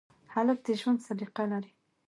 هلک 0.33 0.57
د 0.65 0.67
ژوند 0.79 0.99
سلیقه 1.07 1.43
لري. 1.51 1.71